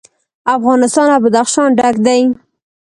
افغانستان 0.55 1.05
له 1.11 1.17
بدخشان 1.23 1.69
ډک 1.77 1.95
دی. 2.05 2.21